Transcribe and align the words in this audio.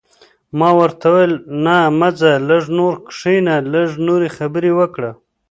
ما 0.59 0.69
ورته 0.79 1.05
وویل: 1.09 1.33
نه، 1.65 1.77
مه 1.99 2.09
ځه، 2.19 2.31
لږ 2.49 2.63
نور 2.79 2.93
کښېنه، 3.07 3.55
لږ 3.73 3.89
نورې 4.07 4.29
خبرې 4.37 4.71
وکړه. 4.79 5.11